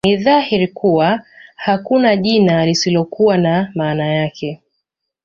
Ni 0.05 0.17
dhahiri 0.17 0.67
kuwa 0.67 1.21
hakuna 1.55 2.15
jina 2.15 2.65
lisilokuwa 2.65 3.37
na 3.37 3.71
maana 3.75 4.05
yake 4.07 4.61